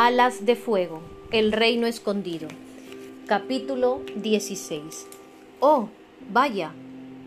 Alas 0.00 0.46
de 0.46 0.54
Fuego, 0.54 1.00
El 1.32 1.50
Reino 1.50 1.88
Escondido. 1.88 2.46
Capítulo 3.26 4.00
16. 4.14 5.08
Oh, 5.58 5.88
vaya, 6.30 6.72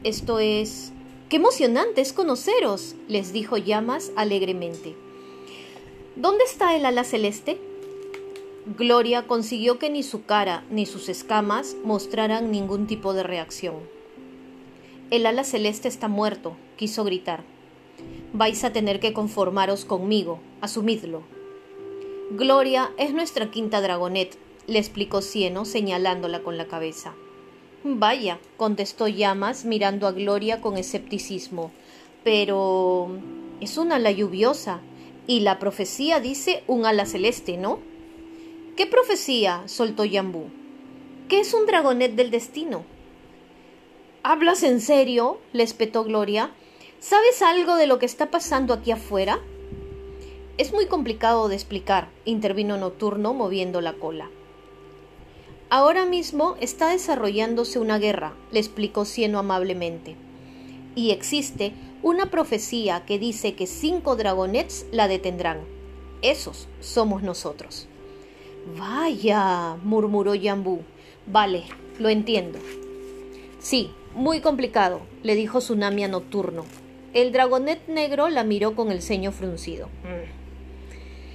esto 0.06 0.40
es... 0.40 0.94
¡Qué 1.28 1.36
emocionante 1.36 2.00
es 2.00 2.14
conoceros! 2.14 2.96
les 3.10 3.34
dijo 3.34 3.58
Llamas 3.58 4.14
alegremente. 4.16 4.96
¿Dónde 6.16 6.46
está 6.46 6.74
el 6.74 6.86
ala 6.86 7.04
celeste? 7.04 7.60
Gloria 8.78 9.28
consiguió 9.28 9.78
que 9.78 9.90
ni 9.90 10.02
su 10.02 10.24
cara 10.24 10.64
ni 10.70 10.86
sus 10.86 11.10
escamas 11.10 11.76
mostraran 11.84 12.52
ningún 12.52 12.88
tipo 12.88 13.14
de 13.14 13.24
reacción. 13.24 13.76
El 15.10 15.26
ala 15.26 15.44
celeste 15.44 15.90
está 15.90 16.08
muerto, 16.08 16.56
quiso 16.78 17.04
gritar. 17.04 17.44
Vais 18.32 18.64
a 18.64 18.72
tener 18.72 19.02
que 19.02 19.12
conformaros 19.12 19.84
conmigo, 19.84 20.40
asumidlo. 20.62 21.41
Gloria 22.38 22.94
es 22.98 23.14
nuestra 23.14 23.52
quinta 23.52 23.82
dragonet, 23.82 24.38
le 24.66 24.80
explicó 24.80 25.22
Cieno 25.22 25.66
señalándola 25.66 26.44
con 26.44 26.58
la 26.58 26.66
cabeza. 26.66 27.14
Vaya, 27.84 28.40
contestó 28.56 29.10
Llamas 29.10 29.66
mirando 29.66 30.08
a 30.08 30.14
Gloria 30.14 30.62
con 30.62 30.78
escepticismo. 30.78 31.72
Pero 32.24 33.10
es 33.60 33.78
un 33.78 33.92
ala 33.92 34.12
lluviosa, 34.12 34.80
y 35.28 35.42
la 35.42 35.60
profecía 35.60 36.22
dice 36.22 36.64
un 36.68 36.86
ala 36.86 37.06
celeste, 37.06 37.58
¿no? 37.58 37.80
¿Qué 38.78 38.88
profecía? 38.88 39.64
soltó 39.66 40.06
Yambú. 40.06 40.46
¿Qué 41.28 41.42
es 41.42 41.54
un 41.54 41.66
dragonet 41.66 42.16
del 42.16 42.32
destino? 42.32 42.86
¿Hablas 44.24 44.64
en 44.64 44.80
serio? 44.80 45.42
le 45.52 45.64
espetó 45.64 46.06
Gloria. 46.06 46.52
¿Sabes 47.02 47.42
algo 47.42 47.76
de 47.76 47.88
lo 47.88 48.00
que 48.00 48.06
está 48.06 48.32
pasando 48.32 48.74
aquí 48.74 48.92
afuera? 48.92 49.42
Es 50.58 50.74
muy 50.74 50.86
complicado 50.86 51.48
de 51.48 51.56
explicar, 51.56 52.10
intervino 52.26 52.78
Nocturno 52.78 53.34
moviendo 53.34 53.82
la 53.82 53.94
cola. 53.94 54.30
Ahora 55.70 56.06
mismo 56.06 56.56
está 56.60 56.90
desarrollándose 56.90 57.80
una 57.80 57.98
guerra, 57.98 58.34
le 58.52 58.60
explicó 58.60 59.06
Cieno 59.06 59.40
amablemente. 59.40 60.16
Y 60.96 61.12
existe 61.12 61.72
una 62.04 62.26
profecía 62.26 63.06
que 63.06 63.20
dice 63.20 63.56
que 63.56 63.68
cinco 63.68 64.18
dragonets 64.18 64.86
la 64.92 65.08
detendrán. 65.08 65.60
Esos 66.22 66.68
somos 66.82 67.24
nosotros. 67.24 67.88
Vaya, 68.78 69.78
murmuró 69.84 70.36
Yambú. 70.36 70.82
Vale, 71.26 71.64
lo 72.00 72.10
entiendo. 72.10 72.60
Sí, 73.60 73.92
muy 74.14 74.42
complicado, 74.42 75.02
le 75.24 75.36
dijo 75.36 75.60
Tsunami 75.60 76.04
a 76.04 76.08
Nocturno. 76.10 76.66
El 77.14 77.32
dragonet 77.32 77.88
negro 77.88 78.30
la 78.30 78.44
miró 78.44 78.76
con 78.76 78.92
el 78.92 79.02
ceño 79.02 79.32
fruncido. 79.32 79.88
Mm. 80.04 80.41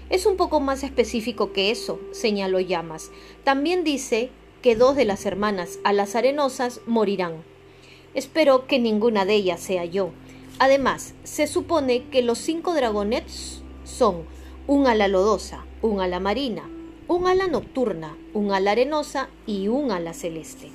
Es 0.08 0.24
un 0.24 0.36
poco 0.36 0.60
más 0.60 0.84
específico 0.84 1.52
que 1.52 1.70
eso, 1.70 1.98
señaló 2.12 2.60
Llamas. 2.60 3.10
También 3.42 3.82
dice 3.82 4.30
que 4.62 4.76
dos 4.76 4.94
de 4.94 5.04
las 5.04 5.26
hermanas 5.26 5.80
a 5.82 5.92
las 5.92 6.14
arenosas 6.14 6.80
morirán. 6.86 7.42
Espero 8.14 8.66
que 8.66 8.78
ninguna 8.78 9.24
de 9.24 9.34
ellas 9.34 9.60
sea 9.60 9.84
yo. 9.84 10.10
Además, 10.58 11.14
se 11.24 11.46
supone 11.46 12.04
que 12.04 12.22
los 12.22 12.38
cinco 12.38 12.72
dragonets 12.72 13.62
son 13.84 14.24
un 14.68 14.86
ala 14.86 15.08
lodosa, 15.08 15.66
un 15.82 16.00
ala 16.00 16.20
marina, 16.20 16.68
un 17.08 17.26
ala 17.26 17.48
nocturna, 17.48 18.16
un 18.32 18.52
ala 18.52 18.72
arenosa 18.72 19.28
y 19.44 19.68
un 19.68 19.90
ala 19.90 20.14
celeste. 20.14 20.70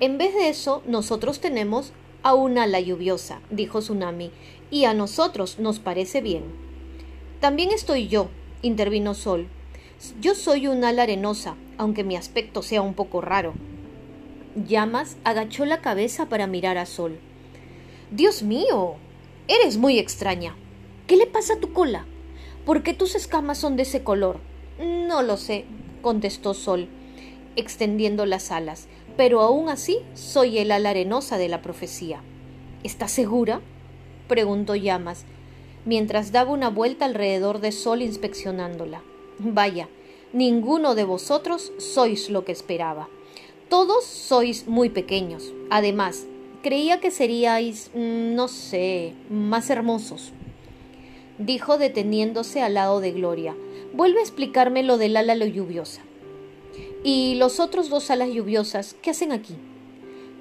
En 0.00 0.16
vez 0.16 0.34
de 0.34 0.48
eso, 0.48 0.82
nosotros 0.86 1.40
tenemos 1.40 1.92
a 2.22 2.34
un 2.34 2.56
ala 2.56 2.80
lluviosa, 2.80 3.40
dijo 3.50 3.80
Tsunami, 3.80 4.30
y 4.70 4.84
a 4.84 4.94
nosotros 4.94 5.58
nos 5.58 5.80
parece 5.80 6.20
bien. 6.20 6.71
También 7.42 7.72
estoy 7.72 8.06
yo, 8.06 8.28
intervino 8.62 9.14
Sol. 9.14 9.48
Yo 10.20 10.36
soy 10.36 10.68
un 10.68 10.84
ala 10.84 11.02
arenosa, 11.02 11.56
aunque 11.76 12.04
mi 12.04 12.14
aspecto 12.14 12.62
sea 12.62 12.82
un 12.82 12.94
poco 12.94 13.20
raro. 13.20 13.54
Llamas 14.54 15.16
agachó 15.24 15.64
la 15.64 15.80
cabeza 15.80 16.26
para 16.26 16.46
mirar 16.46 16.78
a 16.78 16.86
Sol. 16.86 17.18
Dios 18.12 18.44
mío, 18.44 18.94
eres 19.48 19.76
muy 19.76 19.98
extraña. 19.98 20.54
¿Qué 21.08 21.16
le 21.16 21.26
pasa 21.26 21.54
a 21.54 21.58
tu 21.58 21.72
cola? 21.72 22.06
¿Por 22.64 22.84
qué 22.84 22.94
tus 22.94 23.16
escamas 23.16 23.58
son 23.58 23.74
de 23.74 23.82
ese 23.82 24.04
color? 24.04 24.38
No 24.78 25.22
lo 25.22 25.36
sé, 25.36 25.64
contestó 26.00 26.54
Sol, 26.54 26.86
extendiendo 27.56 28.24
las 28.24 28.52
alas, 28.52 28.86
pero 29.16 29.40
aún 29.40 29.68
así 29.68 29.98
soy 30.14 30.58
el 30.58 30.70
ala 30.70 30.90
arenosa 30.90 31.38
de 31.38 31.48
la 31.48 31.60
profecía. 31.60 32.20
¿Estás 32.84 33.10
segura? 33.10 33.62
preguntó 34.28 34.76
Llamas, 34.76 35.24
mientras 35.84 36.32
daba 36.32 36.52
una 36.52 36.70
vuelta 36.70 37.04
alrededor 37.04 37.60
de 37.60 37.72
Sol 37.72 38.02
inspeccionándola. 38.02 39.02
Vaya, 39.38 39.88
ninguno 40.32 40.94
de 40.94 41.04
vosotros 41.04 41.72
sois 41.78 42.30
lo 42.30 42.44
que 42.44 42.52
esperaba. 42.52 43.08
Todos 43.68 44.04
sois 44.04 44.66
muy 44.66 44.90
pequeños. 44.90 45.52
Además, 45.70 46.26
creía 46.62 47.00
que 47.00 47.10
seríais, 47.10 47.90
mm, 47.94 48.34
no 48.34 48.48
sé, 48.48 49.14
más 49.30 49.70
hermosos. 49.70 50.32
Dijo 51.38 51.78
deteniéndose 51.78 52.62
al 52.62 52.74
lado 52.74 53.00
de 53.00 53.12
Gloria. 53.12 53.56
Vuelve 53.92 54.20
a 54.20 54.22
explicarme 54.22 54.82
lo 54.82 54.98
del 54.98 55.16
ala 55.16 55.34
lluviosa. 55.34 56.02
¿Y 57.02 57.34
los 57.34 57.58
otros 57.58 57.88
dos 57.88 58.10
alas 58.10 58.28
lluviosas 58.28 58.94
qué 59.02 59.10
hacen 59.10 59.32
aquí? 59.32 59.56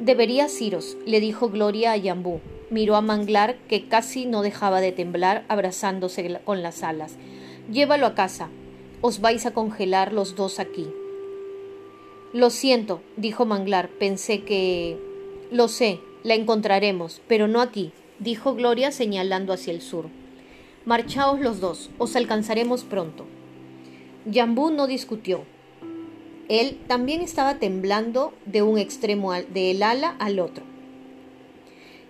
Deberías 0.01 0.59
iros, 0.59 0.97
le 1.06 1.19
dijo 1.19 1.50
Gloria 1.50 1.91
a 1.91 1.97
Yambú, 1.97 2.39
miró 2.72 2.95
a 2.95 3.01
Manglar, 3.01 3.57
que 3.67 3.88
casi 3.88 4.25
no 4.25 4.41
dejaba 4.41 4.81
de 4.81 4.91
temblar, 4.91 5.45
abrazándose 5.47 6.39
con 6.44 6.63
las 6.63 6.81
alas. 6.81 7.17
Llévalo 7.72 8.07
a 8.07 8.16
casa. 8.16 8.50
Os 9.01 9.22
vais 9.22 9.45
a 9.45 9.53
congelar 9.53 10.11
los 10.11 10.35
dos 10.35 10.59
aquí. 10.59 10.88
Lo 12.34 12.50
siento, 12.50 13.03
dijo 13.16 13.45
Manglar. 13.45 13.90
Pensé 13.90 14.41
que. 14.41 14.97
Lo 15.51 15.67
sé, 15.67 16.00
la 16.23 16.34
encontraremos, 16.34 17.22
pero 17.28 17.47
no 17.47 17.61
aquí, 17.61 17.91
dijo 18.17 18.56
Gloria 18.56 18.91
señalando 18.91 19.53
hacia 19.53 19.72
el 19.72 19.81
sur. 19.81 20.07
Marchaos 20.84 21.40
los 21.40 21.59
dos, 21.59 21.91
os 22.00 22.16
alcanzaremos 22.16 22.85
pronto. 22.85 23.28
Yambú 24.25 24.72
no 24.72 24.88
discutió. 24.88 25.44
Él 26.51 26.78
también 26.85 27.22
estaba 27.22 27.59
temblando 27.59 28.34
de 28.45 28.62
un 28.62 28.78
extremo 28.78 29.31
del 29.31 29.81
ala 29.84 30.17
al 30.19 30.38
otro 30.41 30.66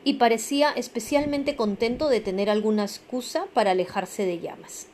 y 0.03 0.15
parecía 0.15 0.71
especialmente 0.71 1.55
contento 1.55 2.09
de 2.09 2.21
tener 2.21 2.49
alguna 2.49 2.81
excusa 2.81 3.45
para 3.53 3.69
alejarse 3.69 4.25
de 4.25 4.39
llamas. 4.39 4.87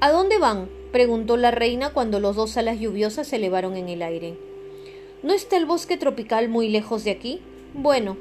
¿A 0.00 0.10
dónde 0.10 0.38
van? 0.38 0.68
preguntó 0.92 1.38
la 1.38 1.50
reina 1.50 1.94
cuando 1.94 2.20
los 2.20 2.36
dos 2.36 2.58
alas 2.58 2.78
lluviosas 2.78 3.28
se 3.28 3.36
elevaron 3.36 3.78
en 3.78 3.88
el 3.88 4.02
aire. 4.02 4.36
¿No 5.22 5.32
está 5.32 5.56
el 5.56 5.64
bosque 5.64 5.96
tropical 5.96 6.50
muy 6.50 6.68
lejos 6.68 7.02
de 7.02 7.12
aquí? 7.12 7.40
Bueno, 7.72 8.18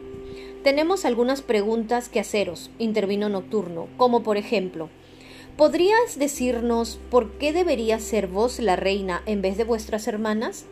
tenemos 0.64 1.04
algunas 1.04 1.42
preguntas 1.42 2.08
que 2.08 2.22
haceros, 2.22 2.72
intervino 2.80 3.28
Nocturno, 3.28 3.90
como 3.98 4.24
por 4.24 4.38
ejemplo, 4.38 4.90
¿podrías 5.60 6.18
decirnos 6.18 7.02
por 7.12 7.32
qué 7.32 7.52
debería 7.52 8.00
ser 8.00 8.28
vos 8.28 8.60
la 8.60 8.78
reina 8.78 9.22
en 9.26 9.42
vez 9.42 9.58
de 9.58 9.66
vuestras 9.66 10.08
hermanas? 10.08 10.64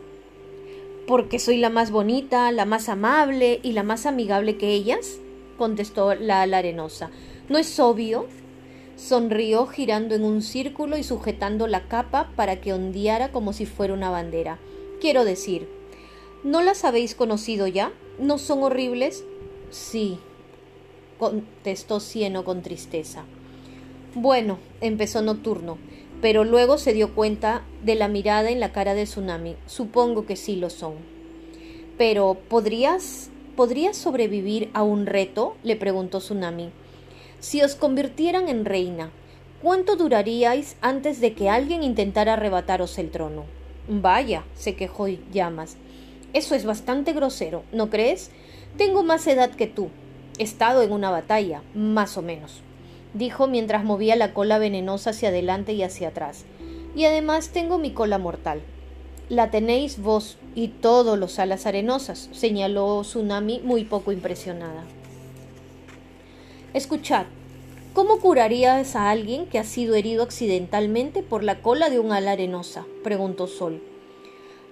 Porque 1.06 1.38
soy 1.38 1.58
la 1.58 1.68
más 1.68 1.90
bonita, 1.90 2.50
la 2.52 2.64
más 2.64 2.88
amable 2.88 3.60
y 3.62 3.72
la 3.72 3.82
más 3.82 4.06
amigable 4.06 4.56
que 4.56 4.72
ellas, 4.72 5.18
contestó 5.58 6.14
la 6.14 6.40
arenosa. 6.40 7.10
¿No 7.50 7.58
es 7.58 7.78
obvio? 7.78 8.28
Sonrió 8.96 9.66
girando 9.66 10.14
en 10.14 10.24
un 10.24 10.40
círculo 10.40 10.96
y 10.96 11.02
sujetando 11.02 11.66
la 11.66 11.86
capa 11.86 12.32
para 12.34 12.62
que 12.62 12.72
ondeara 12.72 13.30
como 13.30 13.52
si 13.52 13.66
fuera 13.66 13.92
una 13.92 14.08
bandera. 14.08 14.58
Quiero 15.02 15.26
decir, 15.26 15.68
¿no 16.44 16.62
las 16.62 16.86
habéis 16.86 17.14
conocido 17.14 17.66
ya? 17.66 17.92
¿No 18.18 18.38
son 18.38 18.62
horribles? 18.62 19.22
Sí, 19.68 20.18
contestó 21.18 22.00
Cieno 22.00 22.42
con 22.42 22.62
tristeza. 22.62 23.26
Bueno, 24.20 24.58
empezó 24.80 25.22
Nocturno, 25.22 25.78
pero 26.20 26.42
luego 26.42 26.76
se 26.76 26.92
dio 26.92 27.14
cuenta 27.14 27.62
de 27.84 27.94
la 27.94 28.08
mirada 28.08 28.50
en 28.50 28.58
la 28.58 28.72
cara 28.72 28.94
de 28.94 29.04
Tsunami. 29.04 29.54
Supongo 29.66 30.26
que 30.26 30.34
sí 30.34 30.56
lo 30.56 30.70
son. 30.70 30.94
Pero 31.96 32.36
¿podrías 32.48 33.30
podrías 33.54 33.96
sobrevivir 33.96 34.70
a 34.74 34.82
un 34.82 35.06
reto? 35.06 35.54
le 35.62 35.76
preguntó 35.76 36.18
Tsunami. 36.18 36.70
Si 37.38 37.62
os 37.62 37.76
convirtieran 37.76 38.48
en 38.48 38.64
reina, 38.64 39.12
¿cuánto 39.62 39.94
duraríais 39.94 40.76
antes 40.80 41.20
de 41.20 41.34
que 41.34 41.48
alguien 41.48 41.84
intentara 41.84 42.32
arrebataros 42.32 42.98
el 42.98 43.12
trono? 43.12 43.44
Vaya, 43.88 44.42
se 44.56 44.74
quejó 44.74 45.06
Llamas. 45.06 45.76
Eso 46.32 46.56
es 46.56 46.64
bastante 46.64 47.12
grosero, 47.12 47.62
¿no 47.70 47.88
crees? 47.88 48.32
Tengo 48.76 49.04
más 49.04 49.28
edad 49.28 49.50
que 49.50 49.68
tú. 49.68 49.90
He 50.40 50.42
estado 50.42 50.82
en 50.82 50.90
una 50.90 51.10
batalla, 51.10 51.62
más 51.72 52.18
o 52.18 52.22
menos 52.22 52.64
dijo 53.18 53.46
mientras 53.46 53.84
movía 53.84 54.16
la 54.16 54.32
cola 54.32 54.58
venenosa 54.58 55.10
hacia 55.10 55.28
adelante 55.28 55.72
y 55.72 55.82
hacia 55.82 56.08
atrás. 56.08 56.44
Y 56.94 57.04
además 57.04 57.50
tengo 57.50 57.78
mi 57.78 57.92
cola 57.92 58.18
mortal. 58.18 58.62
La 59.28 59.50
tenéis 59.50 60.00
vos 60.00 60.38
y 60.54 60.68
todos 60.68 61.18
los 61.18 61.38
alas 61.38 61.66
arenosas, 61.66 62.30
señaló 62.32 63.02
Tsunami 63.02 63.60
muy 63.60 63.84
poco 63.84 64.12
impresionada. 64.12 64.84
Escuchad, 66.72 67.26
¿Cómo 67.98 68.20
curarías 68.20 68.94
a 68.94 69.10
alguien 69.10 69.46
que 69.46 69.58
ha 69.58 69.64
sido 69.64 69.96
herido 69.96 70.22
accidentalmente 70.22 71.24
por 71.24 71.42
la 71.42 71.62
cola 71.62 71.90
de 71.90 71.98
un 71.98 72.12
ala 72.12 72.30
arenosa? 72.30 72.86
preguntó 73.02 73.48
Sol. 73.48 73.82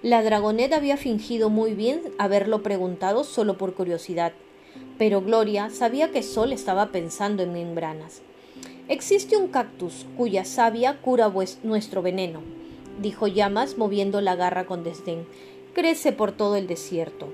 La 0.01 0.23
dragoneta 0.23 0.77
había 0.77 0.95
fingido 0.95 1.49
muy 1.49 1.73
bien 1.73 2.01
haberlo 2.19 2.63
preguntado 2.63 3.25
solo 3.25 3.57
por 3.57 3.73
curiosidad, 3.73 4.31
pero 4.97 5.21
Gloria 5.21 5.69
sabía 5.71 6.11
que 6.11 6.23
Sol 6.23 6.53
estaba 6.53 6.93
pensando 6.93 7.43
en 7.43 7.51
membranas. 7.51 8.21
Existe 8.89 9.35
un 9.35 9.49
cactus 9.49 10.05
cuya 10.15 10.45
savia 10.45 11.01
cura 11.01 11.29
nuestro 11.63 12.01
veneno, 12.01 12.41
dijo 13.01 13.27
Llamas 13.27 13.77
moviendo 13.77 14.21
la 14.21 14.37
garra 14.37 14.65
con 14.65 14.85
desdén. 14.85 15.27
Crece 15.73 16.13
por 16.13 16.31
todo 16.31 16.55
el 16.55 16.67
desierto. 16.67 17.27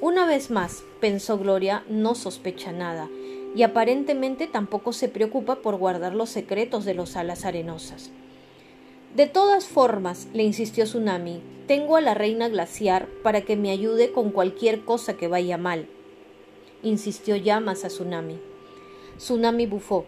Una 0.00 0.26
vez 0.26 0.50
más, 0.50 0.84
pensó 0.98 1.38
Gloria, 1.38 1.84
no 1.90 2.14
sospecha 2.14 2.72
nada, 2.72 3.10
y 3.54 3.62
aparentemente 3.62 4.46
tampoco 4.46 4.94
se 4.94 5.08
preocupa 5.08 5.56
por 5.56 5.76
guardar 5.76 6.14
los 6.14 6.30
secretos 6.30 6.86
de 6.86 6.94
los 6.94 7.16
alas 7.16 7.44
arenosas. 7.44 8.10
De 9.14 9.26
todas 9.26 9.66
formas, 9.66 10.28
le 10.32 10.44
insistió 10.44 10.84
Tsunami, 10.84 11.42
tengo 11.66 11.96
a 11.96 12.00
la 12.00 12.14
reina 12.14 12.48
glaciar 12.48 13.06
para 13.22 13.42
que 13.42 13.56
me 13.56 13.70
ayude 13.70 14.12
con 14.12 14.30
cualquier 14.30 14.80
cosa 14.84 15.18
que 15.18 15.28
vaya 15.28 15.58
mal. 15.58 15.88
Insistió 16.82 17.36
Llamas 17.36 17.84
a 17.84 17.88
Tsunami. 17.88 18.38
Tsunami 19.18 19.66
bufó. 19.66 20.06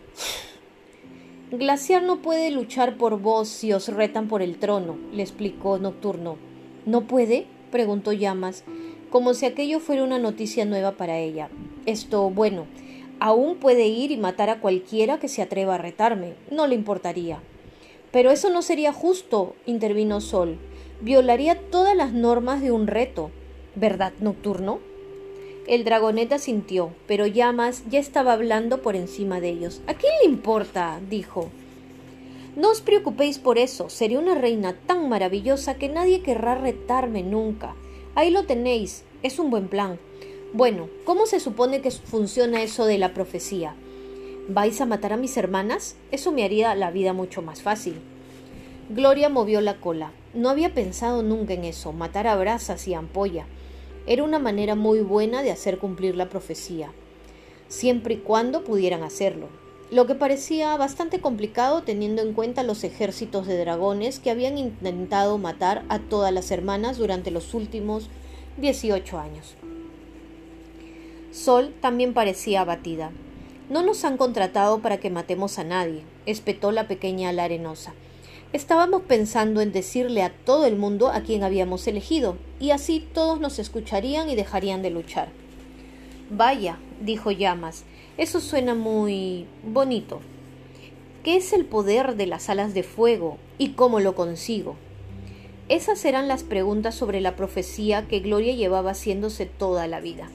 Glaciar 1.51 2.03
no 2.03 2.21
puede 2.21 2.51
luchar 2.51 2.99
por 2.99 3.23
vos 3.23 3.49
si 3.49 3.73
os 3.73 3.89
retan 3.89 4.29
por 4.29 4.43
el 4.43 4.59
trono, 4.59 4.99
le 5.15 5.23
explicó 5.23 5.79
Nocturno. 5.79 6.37
¿No 6.85 7.07
puede? 7.07 7.47
preguntó 7.71 8.13
Llamas, 8.13 8.65
como 9.09 9.33
si 9.33 9.47
aquello 9.47 9.81
fuera 9.81 10.05
una 10.05 10.19
noticia 10.19 10.67
nueva 10.67 10.93
para 10.99 11.19
ella. 11.19 11.49
Esto, 11.87 12.29
bueno, 12.29 12.67
aún 13.19 13.57
puede 13.57 13.87
ir 13.87 14.11
y 14.11 14.19
matar 14.19 14.51
a 14.51 14.61
cualquiera 14.61 15.19
que 15.19 15.29
se 15.29 15.41
atreva 15.41 15.77
a 15.77 15.79
retarme, 15.79 16.35
no 16.51 16.67
le 16.67 16.75
importaría. 16.75 17.41
Pero 18.13 18.31
eso 18.31 18.51
no 18.51 18.61
sería 18.61 18.93
justo, 18.93 19.55
intervino 19.65 20.21
Sol. 20.21 20.59
Violaría 21.01 21.71
todas 21.71 21.97
las 21.97 22.13
normas 22.13 22.61
de 22.61 22.73
un 22.73 22.87
reto. 22.87 23.31
¿Verdad, 23.75 24.13
Nocturno? 24.21 24.81
El 25.69 25.85
dragoneta 25.85 26.39
sintió, 26.39 26.95
pero 27.07 27.27
Llamas 27.27 27.83
ya 27.91 27.99
estaba 27.99 28.33
hablando 28.33 28.81
por 28.81 28.97
encima 28.97 29.39
de 29.39 29.51
ellos. 29.51 29.83
¿A 29.87 29.93
quién 29.93 30.15
le 30.23 30.31
importa? 30.31 30.99
dijo. 31.11 31.51
No 32.57 32.71
os 32.71 32.81
preocupéis 32.81 33.39
por 33.39 33.59
eso, 33.59 33.91
seré 33.91 34.17
una 34.17 34.35
reina 34.35 34.73
tan 34.87 35.11
maravillosa 35.11 35.75
que 35.75 35.91
nadie 35.91 36.23
querrá 36.23 36.55
retarme 36.55 37.23
nunca. 37.23 37.75
Ahí 38.15 38.31
lo 38.31 38.45
tenéis, 38.47 39.05
es 39.23 39.39
un 39.39 39.51
buen 39.51 39.69
plan. 39.69 39.99
Bueno, 40.55 40.89
¿cómo 41.05 41.27
se 41.27 41.39
supone 41.39 41.83
que 41.83 41.91
funciona 41.91 42.63
eso 42.63 42.87
de 42.87 42.97
la 42.97 43.13
profecía? 43.13 43.75
¿Vais 44.49 44.81
a 44.81 44.87
matar 44.87 45.13
a 45.13 45.19
mis 45.19 45.37
hermanas? 45.37 45.97
Eso 46.11 46.33
me 46.33 46.45
haría 46.45 46.75
la 46.77 46.91
vida 46.91 47.13
mucho 47.13 47.43
más 47.43 47.61
fácil. 47.61 48.01
Gloria 48.89 49.29
movió 49.29 49.61
la 49.61 49.77
cola. 49.77 50.13
No 50.33 50.49
había 50.49 50.73
pensado 50.73 51.23
nunca 51.23 51.53
en 51.53 51.65
eso, 51.65 51.93
matar 51.93 52.27
a 52.27 52.37
brasas 52.37 52.89
y 52.89 52.95
ampolla. 52.95 53.45
Era 54.07 54.23
una 54.25 54.39
manera 54.39 54.75
muy 54.75 55.01
buena 55.01 55.43
de 55.43 55.51
hacer 55.51 55.79
cumplir 55.79 56.17
la 56.17 56.29
profecía, 56.29 56.93
siempre 57.69 58.15
y 58.15 58.19
cuando 58.19 58.65
pudieran 58.65 59.03
hacerlo, 59.03 59.49
lo 59.91 60.07
que 60.07 60.15
parecía 60.15 60.77
bastante 60.77 61.21
complicado 61.21 61.83
teniendo 61.83 62.21
en 62.21 62.35
cuenta 62.35 62.63
los 62.63 62.85
ejércitos 62.85 63.47
de 63.47 63.59
dragones 63.59 64.19
que 64.19 64.31
habían 64.31 64.59
intentado 64.59 65.39
matar 65.39 65.85
a 65.89 65.99
todas 65.99 66.33
las 66.33 66.51
hermanas 66.51 66.99
durante 66.99 67.31
los 67.31 67.55
últimos 67.55 68.09
18 68.59 69.19
años. 69.19 69.55
Sol 71.33 71.75
también 71.81 72.13
parecía 72.13 72.63
abatida. 72.63 73.13
No 73.71 73.83
nos 73.83 74.05
han 74.05 74.17
contratado 74.17 74.81
para 74.81 74.99
que 74.99 75.09
matemos 75.09 75.59
a 75.59 75.65
nadie, 75.65 76.03
espetó 76.27 76.71
la 76.71 76.89
pequeña 76.89 77.31
ala 77.31 77.45
arenosa. 77.45 77.95
Estábamos 78.55 79.03
pensando 79.03 79.61
en 79.61 79.73
decirle 79.73 80.23
a 80.23 80.31
todo 80.31 80.65
el 80.65 80.77
mundo 80.77 81.09
a 81.09 81.21
quien 81.21 81.45
habíamos 81.45 81.87
elegido, 81.87 82.39
y 82.59 82.71
así 82.71 83.07
todos 83.13 83.41
nos 83.41 83.59
escucharían 83.59 84.31
y 84.31 84.37
dejarían 84.37 84.81
de 84.81 84.89
luchar. 84.89 85.29
Vaya, 86.31 86.79
dijo 87.03 87.31
Llamas, 87.31 87.85
eso 88.17 88.41
suena 88.41 88.75
muy 88.75 89.47
bonito. 89.63 90.21
¿Qué 91.25 91.37
es 91.37 91.53
el 91.53 91.67
poder 91.67 92.17
de 92.17 92.27
las 92.27 92.49
alas 92.49 92.73
de 92.73 92.83
fuego 92.85 93.37
y 93.59 93.71
cómo 93.71 94.01
lo 94.01 94.15
consigo? 94.15 94.77
Esas 95.69 96.03
eran 96.07 96.27
las 96.27 96.43
preguntas 96.43 96.95
sobre 96.95 97.21
la 97.21 97.37
profecía 97.37 98.09
que 98.09 98.21
Gloria 98.21 98.55
llevaba 98.55 98.93
haciéndose 98.93 99.45
toda 99.45 99.87
la 99.89 100.01
vida. 100.01 100.31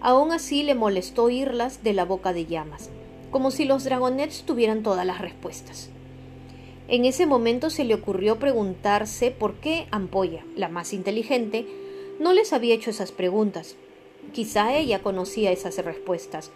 Aún 0.00 0.32
así 0.32 0.64
le 0.64 0.74
molestó 0.74 1.24
oírlas 1.24 1.84
de 1.84 1.92
la 1.92 2.04
boca 2.04 2.32
de 2.32 2.46
llamas, 2.46 2.90
como 3.30 3.52
si 3.52 3.64
los 3.64 3.84
dragonets 3.84 4.42
tuvieran 4.42 4.82
todas 4.82 5.06
las 5.06 5.20
respuestas. 5.20 5.90
En 6.88 7.04
ese 7.04 7.26
momento 7.26 7.68
se 7.68 7.84
le 7.84 7.92
ocurrió 7.92 8.38
preguntarse 8.38 9.30
por 9.30 9.56
qué 9.56 9.86
Ampolla, 9.90 10.46
la 10.56 10.70
más 10.70 10.94
inteligente, 10.94 11.66
no 12.18 12.32
les 12.32 12.54
había 12.54 12.74
hecho 12.74 12.88
esas 12.88 13.12
preguntas. 13.12 13.76
Quizá 14.32 14.74
ella 14.74 15.02
conocía 15.02 15.52
esas 15.52 15.76
respuestas, 15.84 16.50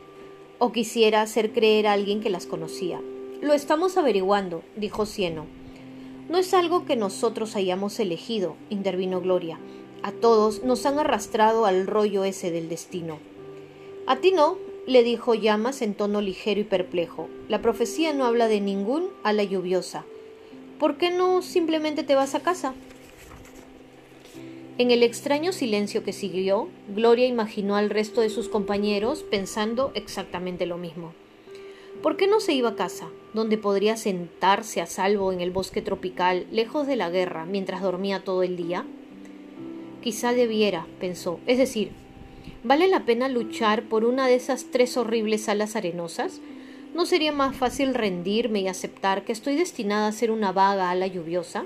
o 0.58 0.72
quisiera 0.72 1.20
hacer 1.20 1.52
creer 1.52 1.86
a 1.86 1.92
alguien 1.92 2.22
que 2.22 2.30
las 2.30 2.46
conocía. 2.46 3.02
Lo 3.42 3.52
estamos 3.52 3.98
averiguando, 3.98 4.62
dijo 4.74 5.04
Cieno. 5.04 5.44
No 6.30 6.38
es 6.38 6.54
algo 6.54 6.86
que 6.86 6.96
nosotros 6.96 7.54
hayamos 7.54 8.00
elegido, 8.00 8.56
intervino 8.70 9.20
Gloria. 9.20 9.58
A 10.02 10.12
todos 10.12 10.64
nos 10.64 10.86
han 10.86 10.98
arrastrado 10.98 11.66
al 11.66 11.86
rollo 11.86 12.24
ese 12.24 12.50
del 12.50 12.70
destino. 12.70 13.18
A 14.06 14.16
ti 14.16 14.30
no, 14.30 14.56
le 14.86 15.02
dijo 15.02 15.34
Llamas 15.34 15.82
en 15.82 15.92
tono 15.92 16.22
ligero 16.22 16.60
y 16.60 16.64
perplejo. 16.64 17.28
La 17.48 17.60
profecía 17.60 18.14
no 18.14 18.24
habla 18.24 18.48
de 18.48 18.62
ningún 18.62 19.10
ala 19.22 19.44
lluviosa. 19.44 20.06
¿Por 20.82 20.96
qué 20.96 21.12
no 21.12 21.42
simplemente 21.42 22.02
te 22.02 22.16
vas 22.16 22.34
a 22.34 22.40
casa? 22.40 22.74
En 24.78 24.90
el 24.90 25.04
extraño 25.04 25.52
silencio 25.52 26.02
que 26.02 26.12
siguió, 26.12 26.70
Gloria 26.88 27.28
imaginó 27.28 27.76
al 27.76 27.88
resto 27.88 28.20
de 28.20 28.30
sus 28.30 28.48
compañeros 28.48 29.22
pensando 29.22 29.92
exactamente 29.94 30.66
lo 30.66 30.78
mismo. 30.78 31.12
¿Por 32.02 32.16
qué 32.16 32.26
no 32.26 32.40
se 32.40 32.54
iba 32.54 32.70
a 32.70 32.74
casa, 32.74 33.06
donde 33.32 33.58
podría 33.58 33.96
sentarse 33.96 34.80
a 34.80 34.86
salvo 34.86 35.32
en 35.32 35.40
el 35.40 35.52
bosque 35.52 35.82
tropical, 35.82 36.48
lejos 36.50 36.88
de 36.88 36.96
la 36.96 37.10
guerra, 37.10 37.44
mientras 37.44 37.80
dormía 37.80 38.24
todo 38.24 38.42
el 38.42 38.56
día? 38.56 38.84
Quizá 40.02 40.32
debiera, 40.32 40.88
pensó. 40.98 41.38
Es 41.46 41.58
decir, 41.58 41.92
¿vale 42.64 42.88
la 42.88 43.04
pena 43.04 43.28
luchar 43.28 43.84
por 43.84 44.04
una 44.04 44.26
de 44.26 44.34
esas 44.34 44.72
tres 44.72 44.96
horribles 44.96 45.48
alas 45.48 45.76
arenosas? 45.76 46.40
¿No 46.94 47.06
sería 47.06 47.32
más 47.32 47.56
fácil 47.56 47.94
rendirme 47.94 48.60
y 48.60 48.68
aceptar 48.68 49.24
que 49.24 49.32
estoy 49.32 49.56
destinada 49.56 50.08
a 50.08 50.12
ser 50.12 50.30
una 50.30 50.52
vaga 50.52 50.90
ala 50.90 51.06
lluviosa? 51.06 51.64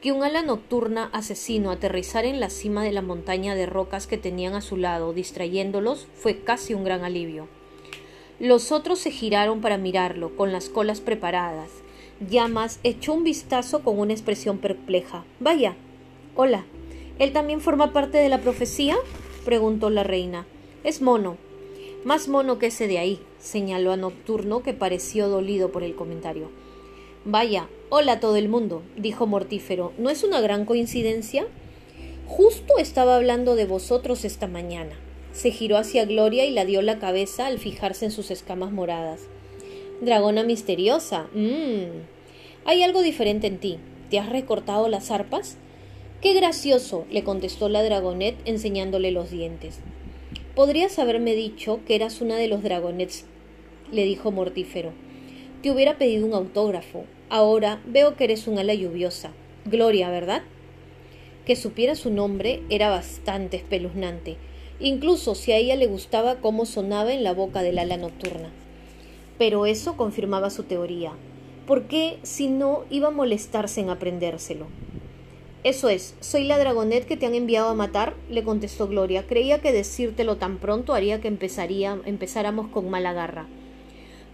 Que 0.00 0.12
un 0.12 0.22
ala 0.22 0.40
nocturna 0.40 1.10
asesino 1.12 1.70
aterrizara 1.70 2.26
en 2.26 2.40
la 2.40 2.48
cima 2.48 2.82
de 2.82 2.92
la 2.92 3.02
montaña 3.02 3.54
de 3.54 3.66
rocas 3.66 4.06
que 4.06 4.16
tenían 4.16 4.54
a 4.54 4.62
su 4.62 4.78
lado, 4.78 5.12
distrayéndolos, 5.12 6.06
fue 6.14 6.38
casi 6.38 6.72
un 6.72 6.84
gran 6.84 7.04
alivio. 7.04 7.48
Los 8.38 8.72
otros 8.72 8.98
se 8.98 9.10
giraron 9.10 9.60
para 9.60 9.76
mirarlo, 9.76 10.34
con 10.36 10.52
las 10.52 10.70
colas 10.70 11.02
preparadas. 11.02 11.68
Llamas 12.26 12.80
echó 12.82 13.12
un 13.12 13.24
vistazo 13.24 13.82
con 13.82 13.98
una 13.98 14.14
expresión 14.14 14.56
perpleja. 14.56 15.24
Vaya. 15.38 15.76
Hola. 16.34 16.64
¿Él 17.18 17.34
también 17.34 17.60
forma 17.60 17.92
parte 17.92 18.16
de 18.16 18.30
la 18.30 18.38
profecía? 18.38 18.96
preguntó 19.44 19.90
la 19.90 20.02
reina. 20.02 20.46
Es 20.82 21.02
mono, 21.02 21.36
más 22.04 22.28
mono 22.28 22.58
que 22.58 22.66
ese 22.66 22.88
de 22.88 22.98
ahí, 22.98 23.20
señaló 23.38 23.92
a 23.92 23.96
Nocturno, 23.96 24.62
que 24.62 24.72
pareció 24.72 25.28
dolido 25.28 25.70
por 25.70 25.82
el 25.82 25.94
comentario. 25.94 26.50
Vaya, 27.24 27.68
hola 27.90 28.12
a 28.12 28.20
todo 28.20 28.36
el 28.36 28.48
mundo, 28.48 28.82
dijo 28.96 29.26
Mortífero. 29.26 29.92
¿No 29.98 30.08
es 30.08 30.24
una 30.24 30.40
gran 30.40 30.64
coincidencia? 30.64 31.46
Justo 32.26 32.78
estaba 32.78 33.16
hablando 33.16 33.56
de 33.56 33.66
vosotros 33.66 34.24
esta 34.24 34.46
mañana. 34.46 34.98
Se 35.32 35.50
giró 35.50 35.76
hacia 35.76 36.06
Gloria 36.06 36.46
y 36.46 36.52
la 36.52 36.64
dio 36.64 36.80
la 36.80 36.98
cabeza 36.98 37.46
al 37.46 37.58
fijarse 37.58 38.06
en 38.06 38.10
sus 38.10 38.30
escamas 38.30 38.72
moradas. 38.72 39.20
Dragona 40.00 40.42
misteriosa. 40.42 41.26
Mmm. 41.34 42.06
Hay 42.64 42.82
algo 42.82 43.02
diferente 43.02 43.46
en 43.46 43.58
ti. 43.58 43.78
¿Te 44.08 44.18
has 44.18 44.30
recortado 44.30 44.88
las 44.88 45.10
arpas? 45.10 45.56
Qué 46.22 46.34
gracioso, 46.34 47.04
le 47.10 47.24
contestó 47.24 47.68
la 47.68 47.82
dragonet 47.82 48.36
enseñándole 48.44 49.10
los 49.10 49.30
dientes. 49.30 49.80
Podrías 50.54 50.98
haberme 50.98 51.36
dicho 51.36 51.78
que 51.86 51.94
eras 51.94 52.20
una 52.20 52.36
de 52.36 52.48
los 52.48 52.64
dragonets, 52.64 53.24
le 53.92 54.04
dijo 54.04 54.32
Mortífero. 54.32 54.92
Te 55.62 55.70
hubiera 55.70 55.96
pedido 55.96 56.26
un 56.26 56.34
autógrafo. 56.34 57.04
Ahora 57.28 57.80
veo 57.86 58.16
que 58.16 58.24
eres 58.24 58.48
un 58.48 58.58
ala 58.58 58.74
lluviosa. 58.74 59.30
Gloria, 59.64 60.10
¿verdad? 60.10 60.42
Que 61.46 61.54
supiera 61.54 61.94
su 61.94 62.10
nombre 62.10 62.62
era 62.68 62.90
bastante 62.90 63.58
espeluznante, 63.58 64.38
incluso 64.80 65.36
si 65.36 65.52
a 65.52 65.56
ella 65.56 65.76
le 65.76 65.86
gustaba 65.86 66.40
cómo 66.40 66.66
sonaba 66.66 67.12
en 67.12 67.22
la 67.22 67.32
boca 67.32 67.62
del 67.62 67.78
ala 67.78 67.96
nocturna. 67.96 68.50
Pero 69.38 69.66
eso 69.66 69.96
confirmaba 69.96 70.50
su 70.50 70.64
teoría. 70.64 71.12
¿Por 71.64 71.84
qué, 71.84 72.18
si 72.22 72.48
no, 72.48 72.84
iba 72.90 73.08
a 73.08 73.12
molestarse 73.12 73.80
en 73.80 73.90
aprendérselo? 73.90 74.66
Eso 75.62 75.90
es, 75.90 76.14
soy 76.20 76.44
la 76.44 76.58
dragonet 76.58 77.06
que 77.06 77.18
te 77.18 77.26
han 77.26 77.34
enviado 77.34 77.68
a 77.68 77.74
matar, 77.74 78.14
le 78.30 78.42
contestó 78.42 78.88
Gloria. 78.88 79.26
Creía 79.26 79.60
que 79.60 79.72
decírtelo 79.72 80.36
tan 80.36 80.56
pronto 80.56 80.94
haría 80.94 81.20
que 81.20 81.28
empezáramos 81.28 82.68
con 82.68 82.88
mala 82.88 83.12
garra. 83.12 83.46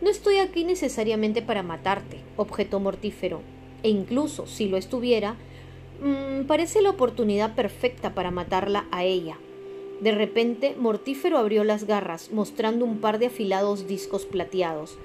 No 0.01 0.09
estoy 0.09 0.37
aquí 0.37 0.63
necesariamente 0.63 1.43
para 1.43 1.65
matarte, 1.65 2.21
objetó 2.37 2.79
Mortífero, 2.79 3.41
e 3.83 3.89
incluso 3.89 4.47
si 4.47 4.69
lo 4.69 4.77
estuviera, 4.77 5.35
mmm, 6.01 6.45
parece 6.47 6.81
la 6.81 6.91
oportunidad 6.91 7.57
perfecta 7.57 8.15
para 8.15 8.31
matarla 8.31 8.87
a 8.93 9.03
ella. 9.05 9.37
De 10.01 10.13
repente, 10.13 10.77
Mortífero 10.79 11.39
abrió 11.39 11.65
las 11.65 11.85
garras, 11.85 12.31
mostrando 12.31 12.85
un 12.85 12.99
par 12.99 13.19
de 13.19 13.27
afilados 13.27 13.89
discos 13.89 14.27
plateados. 14.27 14.97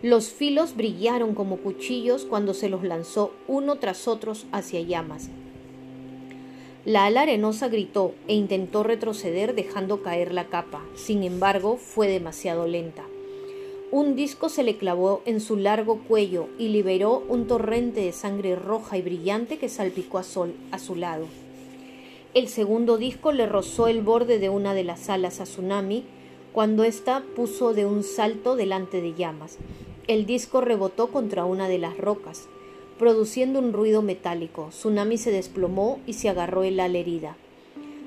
Los 0.00 0.30
filos 0.30 0.76
brillaron 0.76 1.34
como 1.34 1.58
cuchillos 1.58 2.24
cuando 2.24 2.54
se 2.54 2.70
los 2.70 2.84
lanzó 2.84 3.34
uno 3.48 3.76
tras 3.76 4.08
otros 4.08 4.46
hacia 4.52 4.80
llamas. 4.80 5.28
La 6.88 7.04
ala 7.04 7.20
arenosa 7.20 7.68
gritó 7.68 8.14
e 8.28 8.34
intentó 8.34 8.82
retroceder 8.82 9.54
dejando 9.54 10.00
caer 10.00 10.32
la 10.32 10.46
capa. 10.46 10.82
Sin 10.94 11.22
embargo, 11.22 11.76
fue 11.76 12.08
demasiado 12.08 12.66
lenta. 12.66 13.04
Un 13.90 14.16
disco 14.16 14.48
se 14.48 14.62
le 14.62 14.78
clavó 14.78 15.20
en 15.26 15.42
su 15.42 15.56
largo 15.56 15.98
cuello 15.98 16.46
y 16.58 16.68
liberó 16.68 17.22
un 17.28 17.46
torrente 17.46 18.00
de 18.00 18.12
sangre 18.12 18.56
roja 18.56 18.96
y 18.96 19.02
brillante 19.02 19.58
que 19.58 19.68
salpicó 19.68 20.16
a 20.16 20.22
Sol 20.22 20.54
a 20.70 20.78
su 20.78 20.94
lado. 20.94 21.26
El 22.32 22.48
segundo 22.48 22.96
disco 22.96 23.32
le 23.32 23.44
rozó 23.44 23.86
el 23.88 24.00
borde 24.00 24.38
de 24.38 24.48
una 24.48 24.72
de 24.72 24.84
las 24.84 25.10
alas 25.10 25.40
a 25.40 25.44
Tsunami 25.44 26.04
cuando 26.54 26.84
ésta 26.84 27.22
puso 27.36 27.74
de 27.74 27.84
un 27.84 28.02
salto 28.02 28.56
delante 28.56 29.02
de 29.02 29.12
llamas. 29.12 29.58
El 30.06 30.24
disco 30.24 30.62
rebotó 30.62 31.08
contra 31.08 31.44
una 31.44 31.68
de 31.68 31.76
las 31.76 31.98
rocas, 31.98 32.48
produciendo 32.98 33.58
un 33.58 33.72
ruido 33.72 34.02
metálico. 34.02 34.68
Tsunami 34.70 35.16
se 35.16 35.30
desplomó 35.30 36.00
y 36.06 36.14
se 36.14 36.28
agarró 36.28 36.64
el 36.64 36.78
ala 36.80 36.98
herida. 36.98 37.36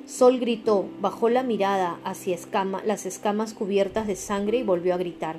Sol 0.06 0.40
gritó, 0.40 0.86
bajó 1.00 1.30
la 1.30 1.44
mirada 1.44 2.00
hacia 2.04 2.38
las 2.86 3.06
escamas 3.06 3.54
cubiertas 3.54 4.08
de 4.08 4.16
sangre 4.16 4.58
y 4.58 4.64
volvió 4.64 4.94
a 4.94 4.98
gritar. 4.98 5.38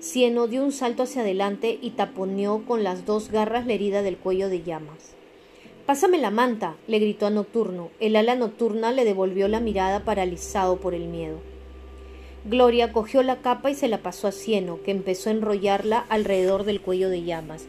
Cieno 0.00 0.46
dio 0.46 0.64
un 0.64 0.72
salto 0.72 1.02
hacia 1.02 1.22
adelante 1.22 1.78
y 1.82 1.90
taponeó 1.90 2.64
con 2.64 2.84
las 2.84 3.04
dos 3.04 3.30
garras 3.30 3.66
la 3.66 3.74
herida 3.74 4.02
del 4.02 4.16
cuello 4.16 4.48
de 4.48 4.62
llamas. 4.62 5.14
Pásame 5.86 6.18
la 6.18 6.30
manta, 6.30 6.76
le 6.86 6.98
gritó 6.98 7.26
a 7.26 7.30
Nocturno. 7.30 7.90
El 7.98 8.14
ala 8.14 8.34
nocturna 8.34 8.92
le 8.92 9.04
devolvió 9.04 9.48
la 9.48 9.58
mirada 9.58 10.04
paralizado 10.04 10.76
por 10.76 10.94
el 10.94 11.08
miedo. 11.08 11.38
Gloria 12.44 12.92
cogió 12.92 13.22
la 13.22 13.42
capa 13.42 13.70
y 13.70 13.74
se 13.74 13.88
la 13.88 13.98
pasó 13.98 14.28
a 14.28 14.32
Cieno, 14.32 14.80
que 14.82 14.90
empezó 14.90 15.30
a 15.30 15.32
enrollarla 15.32 15.98
alrededor 16.08 16.64
del 16.64 16.80
cuello 16.80 17.10
de 17.10 17.24
llamas. 17.24 17.66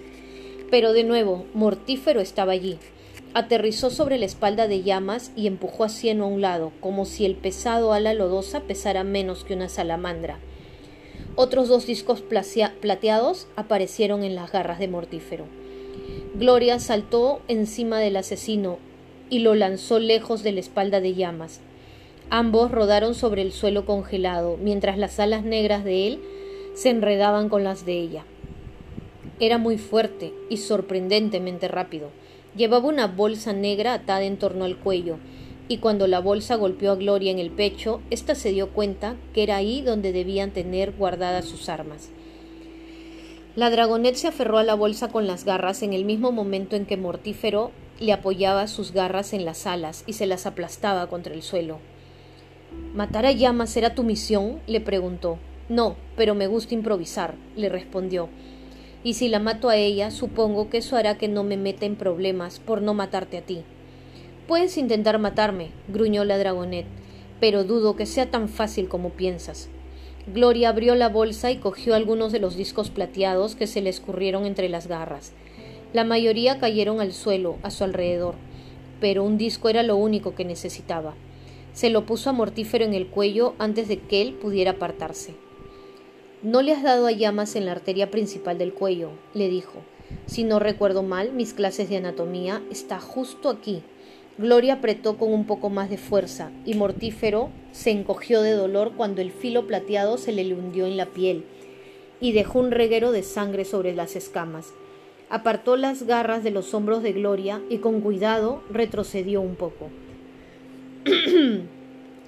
Pero 0.70 0.94
de 0.94 1.04
nuevo, 1.04 1.46
Mortífero 1.54 2.22
estaba 2.22 2.52
allí. 2.52 2.78
Aterrizó 3.34 3.90
sobre 3.90 4.18
la 4.18 4.26
espalda 4.26 4.68
de 4.68 4.84
llamas 4.84 5.32
y 5.36 5.48
empujó 5.48 5.84
a 5.84 5.90
Cieno 5.90 6.26
a 6.26 6.28
un 6.28 6.42
lado, 6.42 6.72
como 6.80 7.06
si 7.06 7.26
el 7.26 7.36
pesado 7.36 7.94
ala 7.94 8.14
lodosa 8.14 8.62
pesara 8.62 9.04
menos 9.04 9.44
que 9.44 9.54
una 9.54 9.70
salamandra. 9.70 10.40
Otros 11.36 11.70
dos 11.70 11.86
discos 11.86 12.22
plateados 12.22 13.48
aparecieron 13.56 14.24
en 14.24 14.36
las 14.36 14.52
garras 14.52 14.80
de 14.80 14.88
Mortífero. 14.88 15.46
Gloria 16.36 16.80
saltó 16.80 17.42
encima 17.48 18.00
del 18.00 18.18
asesino 18.18 18.78
y 19.30 19.40
lo 19.40 19.56
lanzó 19.56 20.00
lejos 20.00 20.44
de 20.44 20.52
la 20.52 20.60
espalda 20.60 21.02
de 21.02 21.14
llamas. 21.14 21.62
Ambos 22.30 22.72
rodaron 22.72 23.16
sobre 23.16 23.42
el 23.42 23.52
suelo 23.52 23.86
congelado, 23.86 24.58
mientras 24.58 24.98
las 24.98 25.20
alas 25.20 25.44
negras 25.44 25.84
de 25.84 26.08
él 26.08 26.20
se 26.76 26.90
enredaban 26.90 27.50
con 27.50 27.64
las 27.64 27.86
de 27.86 27.94
ella. 28.00 28.26
Era 29.40 29.58
muy 29.58 29.78
fuerte 29.78 30.34
y 30.50 30.58
sorprendentemente 30.58 31.68
rápido. 31.68 32.10
Llevaba 32.56 32.88
una 32.88 33.08
bolsa 33.08 33.54
negra 33.54 33.94
atada 33.94 34.24
en 34.24 34.38
torno 34.38 34.66
al 34.66 34.78
cuello, 34.78 35.18
y 35.68 35.78
cuando 35.78 36.08
la 36.08 36.20
bolsa 36.20 36.56
golpeó 36.56 36.92
a 36.92 36.96
Gloria 36.96 37.32
en 37.32 37.40
el 37.40 37.52
pecho, 37.52 38.02
ésta 38.10 38.36
se 38.36 38.52
dio 38.52 38.70
cuenta 38.70 39.16
que 39.34 39.44
era 39.44 39.56
ahí 39.56 39.82
donde 39.82 40.12
debían 40.12 40.52
tener 40.52 40.92
guardadas 40.92 41.46
sus 41.46 41.70
armas. 41.70 42.10
La 43.56 43.70
dragonet 43.70 44.16
se 44.16 44.28
aferró 44.28 44.58
a 44.58 44.64
la 44.64 44.76
bolsa 44.76 45.10
con 45.10 45.28
las 45.28 45.46
garras 45.46 45.84
en 45.84 45.94
el 45.94 46.06
mismo 46.06 46.32
momento 46.32 46.76
en 46.76 46.86
que 46.86 46.98
Mortífero 46.98 47.72
le 48.00 48.14
apoyaba 48.14 48.68
sus 48.68 48.94
garras 48.94 49.34
en 49.34 49.46
las 49.46 49.68
alas 49.68 50.04
y 50.08 50.14
se 50.14 50.26
las 50.26 50.46
aplastaba 50.46 51.08
contra 51.08 51.34
el 51.34 51.44
suelo. 51.44 51.80
¿Matar 52.94 53.26
a 53.26 53.32
llamas 53.32 53.76
era 53.78 53.96
tu 53.96 54.04
misión? 54.04 54.60
le 54.68 54.82
preguntó. 54.82 55.38
No, 55.68 55.96
pero 56.16 56.36
me 56.36 56.48
gusta 56.48 56.74
improvisar, 56.74 57.36
le 57.56 57.70
respondió. 57.70 58.30
Y 59.04 59.14
si 59.14 59.30
la 59.30 59.40
mato 59.40 59.70
a 59.70 59.78
ella, 59.78 60.12
supongo 60.12 60.70
que 60.70 60.80
eso 60.80 60.98
hará 60.98 61.18
que 61.18 61.28
no 61.28 61.44
me 61.44 61.58
meta 61.58 61.86
en 61.86 61.96
problemas 61.96 62.60
por 62.60 62.82
no 62.82 62.94
matarte 62.94 63.38
a 63.38 63.42
ti. 63.42 63.64
Puedes 64.48 64.78
intentar 64.78 65.20
matarme, 65.20 65.70
gruñó 65.88 66.26
la 66.26 66.38
dragonet, 66.38 66.86
pero 67.40 67.64
dudo 67.64 67.96
que 67.96 68.06
sea 68.06 68.30
tan 68.30 68.50
fácil 68.50 68.90
como 68.90 69.12
piensas. 69.12 69.70
Gloria 70.34 70.70
abrió 70.70 70.96
la 70.96 71.08
bolsa 71.08 71.50
y 71.50 71.58
cogió 71.58 71.96
algunos 71.96 72.32
de 72.32 72.40
los 72.40 72.56
discos 72.56 72.90
plateados 72.90 73.56
que 73.56 73.68
se 73.68 73.82
le 73.82 73.90
escurrieron 73.90 74.46
entre 74.46 74.68
las 74.68 74.88
garras. 74.88 75.34
La 75.94 76.04
mayoría 76.04 76.60
cayeron 76.60 77.00
al 77.00 77.14
suelo, 77.14 77.58
a 77.64 77.72
su 77.72 77.84
alrededor, 77.84 78.36
pero 79.00 79.24
un 79.24 79.38
disco 79.38 79.70
era 79.70 79.82
lo 79.82 79.96
único 79.96 80.36
que 80.36 80.46
necesitaba. 80.46 81.16
Se 81.74 81.90
lo 81.90 82.06
puso 82.06 82.30
a 82.30 82.34
Mortífero 82.34 82.84
en 82.84 82.94
el 82.94 83.08
cuello 83.08 83.56
antes 83.58 83.88
de 83.88 84.00
que 84.00 84.22
él 84.22 84.34
pudiera 84.34 84.72
apartarse. 84.72 85.36
No 86.42 86.62
le 86.62 86.72
has 86.72 86.84
dado 86.84 87.08
a 87.08 87.12
llamas 87.12 87.58
en 87.58 87.66
la 87.66 87.74
arteria 87.74 88.10
principal 88.12 88.58
del 88.58 88.74
cuello, 88.74 89.10
le 89.34 89.50
dijo. 89.50 89.82
Si 90.26 90.46
no 90.46 90.58
recuerdo 90.58 91.04
mal, 91.04 91.34
mis 91.34 91.54
clases 91.54 91.90
de 91.90 91.98
anatomía 91.98 92.62
está 92.72 93.02
justo 93.02 93.50
aquí. 93.50 93.84
Gloria 94.38 94.76
apretó 94.76 95.18
con 95.18 95.34
un 95.34 95.46
poco 95.46 95.70
más 95.70 95.90
de 95.90 95.98
fuerza 95.98 96.50
y 96.66 96.76
Mortífero 96.76 97.50
se 97.74 97.92
encogió 97.92 98.42
de 98.42 98.54
dolor 98.54 98.94
cuando 98.96 99.22
el 99.22 99.34
filo 99.34 99.68
plateado 99.68 100.18
se 100.18 100.32
le 100.32 100.54
hundió 100.54 100.86
en 100.86 100.96
la 100.96 101.08
piel 101.08 101.44
y 102.22 102.32
dejó 102.32 102.60
un 102.60 102.72
reguero 102.72 103.12
de 103.12 103.24
sangre 103.24 103.66
sobre 103.66 103.94
las 103.94 104.16
escamas. 104.16 104.74
Apartó 105.30 105.76
las 105.76 106.04
garras 106.04 106.42
de 106.42 106.52
los 106.52 106.74
hombros 106.74 107.04
de 107.04 107.12
Gloria 107.12 107.62
y 107.70 107.80
con 107.80 108.00
cuidado 108.00 108.64
retrocedió 108.72 109.42
un 109.42 109.56
poco. 109.56 109.90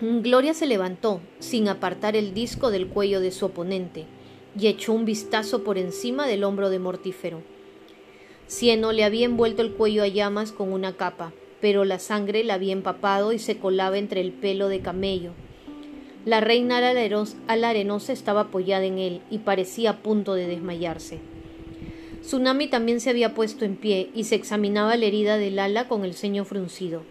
Gloria 0.01 0.55
se 0.55 0.65
levantó, 0.65 1.22
sin 1.38 1.67
apartar 1.67 2.15
el 2.15 2.34
disco 2.34 2.72
del 2.72 2.88
cuello 2.88 3.20
de 3.22 3.29
su 3.29 3.46
oponente, 3.46 4.05
y 4.60 4.65
echó 4.65 4.93
un 4.93 5.05
vistazo 5.05 5.63
por 5.63 5.77
encima 5.77 6.25
del 6.25 6.43
hombro 6.43 6.72
de 6.72 6.79
Mortífero. 6.79 7.43
Cieno 8.48 8.93
le 8.93 9.03
había 9.03 9.25
envuelto 9.25 9.62
el 9.62 9.74
cuello 9.74 10.01
a 10.01 10.08
llamas 10.08 10.51
con 10.51 10.74
una 10.74 10.98
capa, 10.98 11.34
pero 11.62 11.86
la 11.86 12.00
sangre 12.00 12.43
la 12.43 12.55
había 12.55 12.74
empapado 12.74 13.31
y 13.31 13.38
se 13.38 13.60
colaba 13.60 14.00
entre 14.00 14.22
el 14.22 14.31
pelo 14.31 14.70
de 14.70 14.79
camello. 14.79 15.34
La 16.25 16.41
reina 16.41 16.79
ala 16.79 17.70
arenosa 17.70 18.12
estaba 18.12 18.41
apoyada 18.41 18.86
en 18.86 18.98
él 18.98 19.22
y 19.29 19.38
parecía 19.38 19.91
a 19.91 19.98
punto 19.98 20.34
de 20.34 20.48
desmayarse. 20.48 21.20
Tsunami 22.22 22.67
también 22.67 23.01
se 23.01 23.12
había 23.12 23.36
puesto 23.36 23.65
en 23.65 23.75
pie 23.75 24.10
y 24.15 24.24
se 24.24 24.34
examinaba 24.34 24.98
la 24.98 25.05
herida 25.05 25.38
del 25.38 25.60
ala 25.60 25.88
con 25.88 26.05
el 26.05 26.15
ceño 26.15 26.43
fruncido. 26.43 27.03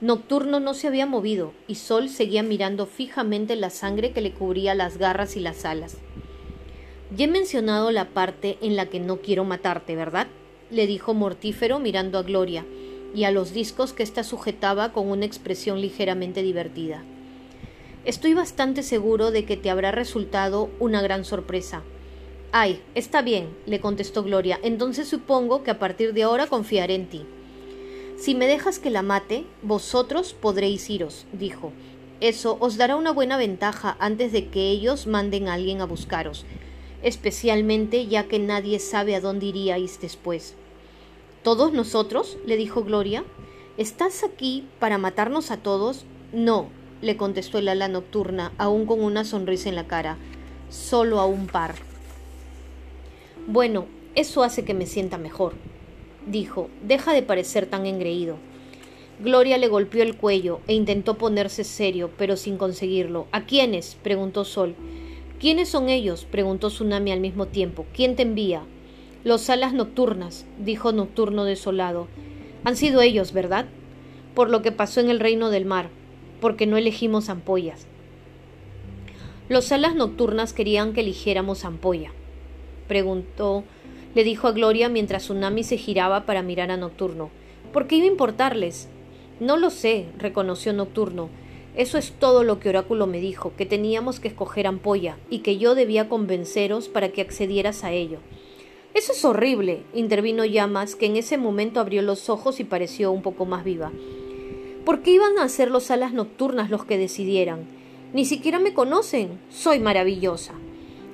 Nocturno 0.00 0.60
no 0.60 0.74
se 0.74 0.86
había 0.86 1.06
movido 1.06 1.52
y 1.66 1.74
Sol 1.74 2.08
seguía 2.08 2.44
mirando 2.44 2.86
fijamente 2.86 3.56
la 3.56 3.70
sangre 3.70 4.12
que 4.12 4.20
le 4.20 4.32
cubría 4.32 4.76
las 4.76 4.96
garras 4.96 5.36
y 5.36 5.40
las 5.40 5.64
alas. 5.64 5.96
Ya 7.16 7.24
he 7.24 7.28
mencionado 7.28 7.90
la 7.90 8.10
parte 8.10 8.58
en 8.60 8.76
la 8.76 8.86
que 8.86 9.00
no 9.00 9.16
quiero 9.16 9.44
matarte, 9.44 9.96
¿verdad? 9.96 10.28
le 10.70 10.86
dijo 10.86 11.14
Mortífero 11.14 11.80
mirando 11.80 12.18
a 12.18 12.22
Gloria 12.22 12.64
y 13.14 13.24
a 13.24 13.30
los 13.30 13.52
discos 13.52 13.92
que 13.92 14.02
ésta 14.02 14.22
sujetaba 14.22 14.92
con 14.92 15.08
una 15.08 15.24
expresión 15.24 15.80
ligeramente 15.80 16.42
divertida. 16.42 17.02
Estoy 18.04 18.34
bastante 18.34 18.82
seguro 18.84 19.30
de 19.32 19.44
que 19.44 19.56
te 19.56 19.70
habrá 19.70 19.90
resultado 19.90 20.70
una 20.78 21.02
gran 21.02 21.24
sorpresa. 21.24 21.82
Ay, 22.52 22.82
está 22.94 23.20
bien, 23.22 23.48
le 23.66 23.80
contestó 23.80 24.22
Gloria, 24.22 24.60
entonces 24.62 25.08
supongo 25.08 25.64
que 25.64 25.70
a 25.70 25.78
partir 25.78 26.12
de 26.12 26.22
ahora 26.22 26.46
confiaré 26.46 26.94
en 26.94 27.08
ti. 27.08 27.26
Si 28.18 28.34
me 28.34 28.48
dejas 28.48 28.80
que 28.80 28.90
la 28.90 29.02
mate, 29.02 29.46
vosotros 29.62 30.34
podréis 30.34 30.90
iros, 30.90 31.24
dijo. 31.32 31.72
Eso 32.20 32.56
os 32.58 32.76
dará 32.76 32.96
una 32.96 33.12
buena 33.12 33.36
ventaja 33.36 33.96
antes 34.00 34.32
de 34.32 34.48
que 34.48 34.70
ellos 34.70 35.06
manden 35.06 35.46
a 35.46 35.54
alguien 35.54 35.80
a 35.80 35.84
buscaros, 35.84 36.44
especialmente 37.04 38.08
ya 38.08 38.24
que 38.24 38.40
nadie 38.40 38.80
sabe 38.80 39.14
a 39.14 39.20
dónde 39.20 39.46
iríais 39.46 40.00
después. 40.00 40.56
¿Todos 41.44 41.72
nosotros? 41.72 42.38
le 42.44 42.56
dijo 42.56 42.82
Gloria. 42.82 43.22
¿Estás 43.76 44.24
aquí 44.24 44.66
para 44.80 44.98
matarnos 44.98 45.52
a 45.52 45.58
todos? 45.58 46.04
No, 46.32 46.70
le 47.00 47.16
contestó 47.16 47.58
el 47.58 47.68
ala 47.68 47.86
nocturna, 47.86 48.52
aún 48.58 48.84
con 48.86 49.00
una 49.00 49.24
sonrisa 49.24 49.68
en 49.68 49.76
la 49.76 49.86
cara. 49.86 50.16
Solo 50.70 51.20
a 51.20 51.26
un 51.26 51.46
par. 51.46 51.76
Bueno, 53.46 53.86
eso 54.16 54.42
hace 54.42 54.64
que 54.64 54.74
me 54.74 54.86
sienta 54.86 55.18
mejor 55.18 55.54
dijo, 56.30 56.68
deja 56.82 57.12
de 57.12 57.22
parecer 57.22 57.66
tan 57.66 57.86
engreído. 57.86 58.36
Gloria 59.20 59.58
le 59.58 59.66
golpeó 59.66 60.02
el 60.02 60.16
cuello 60.16 60.60
e 60.68 60.74
intentó 60.74 61.18
ponerse 61.18 61.64
serio, 61.64 62.10
pero 62.16 62.36
sin 62.36 62.56
conseguirlo. 62.56 63.26
¿A 63.32 63.46
quiénes? 63.46 63.96
preguntó 64.02 64.44
Sol. 64.44 64.76
¿Quiénes 65.40 65.68
son 65.68 65.88
ellos? 65.88 66.26
preguntó 66.30 66.68
Tsunami 66.68 67.10
al 67.10 67.20
mismo 67.20 67.46
tiempo. 67.46 67.84
¿Quién 67.92 68.14
te 68.14 68.22
envía? 68.22 68.62
Los 69.24 69.50
alas 69.50 69.74
nocturnas, 69.74 70.46
dijo 70.58 70.92
Nocturno 70.92 71.44
desolado. 71.44 72.06
Han 72.64 72.76
sido 72.76 73.02
ellos, 73.02 73.32
¿verdad? 73.32 73.66
Por 74.34 74.50
lo 74.50 74.62
que 74.62 74.70
pasó 74.70 75.00
en 75.00 75.10
el 75.10 75.18
reino 75.18 75.50
del 75.50 75.64
mar, 75.64 75.90
porque 76.40 76.66
no 76.66 76.76
elegimos 76.76 77.28
ampollas. 77.28 77.86
Los 79.48 79.72
alas 79.72 79.96
nocturnas 79.96 80.52
querían 80.52 80.92
que 80.92 81.00
eligiéramos 81.00 81.64
ampolla. 81.64 82.12
Preguntó, 82.86 83.64
le 84.14 84.24
dijo 84.24 84.48
a 84.48 84.52
Gloria 84.52 84.88
mientras 84.88 85.24
Tsunami 85.24 85.64
se 85.64 85.76
giraba 85.76 86.26
para 86.26 86.42
mirar 86.42 86.70
a 86.70 86.76
Nocturno. 86.76 87.30
¿Por 87.72 87.86
qué 87.86 87.96
iba 87.96 88.06
a 88.06 88.10
importarles? 88.10 88.88
No 89.40 89.56
lo 89.56 89.70
sé, 89.70 90.06
reconoció 90.18 90.72
Nocturno. 90.72 91.28
Eso 91.76 91.98
es 91.98 92.12
todo 92.12 92.42
lo 92.42 92.58
que 92.58 92.70
Oráculo 92.70 93.06
me 93.06 93.20
dijo, 93.20 93.52
que 93.56 93.66
teníamos 93.66 94.18
que 94.18 94.28
escoger 94.28 94.66
ampolla 94.66 95.16
y 95.30 95.40
que 95.40 95.58
yo 95.58 95.74
debía 95.74 96.08
convenceros 96.08 96.88
para 96.88 97.10
que 97.10 97.20
accedieras 97.20 97.84
a 97.84 97.92
ello. 97.92 98.18
Eso 98.94 99.12
es 99.12 99.24
horrible, 99.24 99.82
intervino 99.94 100.44
Llamas, 100.44 100.96
que 100.96 101.06
en 101.06 101.16
ese 101.16 101.38
momento 101.38 101.78
abrió 101.78 102.02
los 102.02 102.28
ojos 102.28 102.58
y 102.58 102.64
pareció 102.64 103.12
un 103.12 103.22
poco 103.22 103.46
más 103.46 103.62
viva. 103.62 103.92
¿Por 104.84 105.02
qué 105.02 105.12
iban 105.12 105.38
a 105.38 105.48
ser 105.48 105.70
los 105.70 105.90
alas 105.90 106.12
nocturnas 106.12 106.70
los 106.70 106.84
que 106.84 106.98
decidieran? 106.98 107.66
Ni 108.14 108.24
siquiera 108.24 108.58
me 108.58 108.72
conocen. 108.72 109.38
Soy 109.50 109.78
maravillosa. 109.78 110.54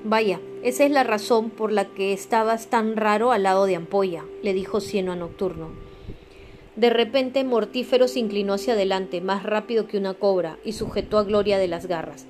Vaya, 0.06 0.38
esa 0.62 0.84
es 0.84 0.90
la 0.90 1.02
razón 1.02 1.48
por 1.48 1.72
la 1.72 1.86
que 1.86 2.12
estabas 2.12 2.68
tan 2.68 2.94
raro 2.94 3.32
al 3.32 3.44
lado 3.44 3.64
de 3.64 3.76
Ampolla, 3.76 4.22
le 4.42 4.52
dijo 4.52 4.82
Cieno 4.82 5.12
a 5.12 5.16
Nocturno. 5.16 5.70
De 6.76 6.90
repente 6.90 7.42
Mortífero 7.42 8.06
se 8.06 8.18
inclinó 8.18 8.52
hacia 8.52 8.74
adelante, 8.74 9.22
más 9.22 9.44
rápido 9.44 9.86
que 9.86 9.96
una 9.96 10.12
cobra, 10.12 10.58
y 10.62 10.74
sujetó 10.74 11.16
a 11.16 11.24
Gloria 11.24 11.56
de 11.56 11.68
las 11.68 11.86
garras. 11.86 12.26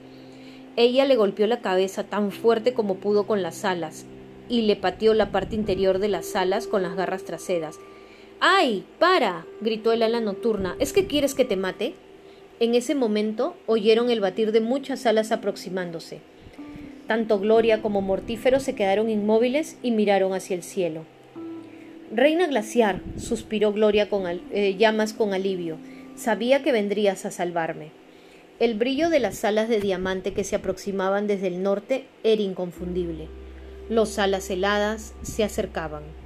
Ella 0.76 1.04
le 1.04 1.16
golpeó 1.16 1.48
la 1.48 1.62
cabeza 1.62 2.04
tan 2.04 2.30
fuerte 2.30 2.74
como 2.74 2.98
pudo 2.98 3.26
con 3.26 3.42
las 3.42 3.64
alas, 3.64 4.06
y 4.48 4.62
le 4.62 4.76
pateó 4.76 5.12
la 5.12 5.32
parte 5.32 5.56
interior 5.56 5.98
de 5.98 6.08
las 6.08 6.36
alas 6.36 6.68
con 6.68 6.80
las 6.84 6.94
garras 6.94 7.24
traseras. 7.24 7.80
¡Ay! 8.38 8.84
¡Para! 9.00 9.46
gritó 9.60 9.90
el 9.90 10.04
ala 10.04 10.20
nocturna. 10.20 10.76
¿Es 10.78 10.92
que 10.92 11.08
quieres 11.08 11.34
que 11.34 11.44
te 11.44 11.56
mate? 11.56 11.94
En 12.60 12.76
ese 12.76 12.94
momento 12.94 13.56
oyeron 13.66 14.10
el 14.10 14.20
batir 14.20 14.52
de 14.52 14.60
muchas 14.60 15.06
alas 15.06 15.32
aproximándose. 15.32 16.20
Tanto 17.06 17.38
Gloria 17.38 17.82
como 17.82 18.00
Mortífero 18.00 18.60
se 18.60 18.74
quedaron 18.74 19.10
inmóviles 19.10 19.76
y 19.82 19.90
miraron 19.90 20.32
hacia 20.32 20.56
el 20.56 20.62
cielo. 20.62 21.04
Reina 22.12 22.46
Glaciar, 22.46 23.00
suspiró 23.16 23.72
Gloria 23.72 24.08
con 24.08 24.24
eh, 24.26 24.76
llamas 24.76 25.12
con 25.12 25.34
alivio, 25.34 25.78
sabía 26.16 26.62
que 26.62 26.72
vendrías 26.72 27.26
a 27.26 27.30
salvarme. 27.30 27.90
El 28.60 28.74
brillo 28.74 29.10
de 29.10 29.18
las 29.18 29.44
alas 29.44 29.68
de 29.68 29.80
diamante 29.80 30.32
que 30.32 30.44
se 30.44 30.54
aproximaban 30.56 31.26
desde 31.26 31.48
el 31.48 31.62
norte 31.62 32.06
era 32.22 32.40
inconfundible. 32.40 33.28
Los 33.90 34.18
alas 34.18 34.48
heladas 34.48 35.12
se 35.22 35.44
acercaban. 35.44 36.23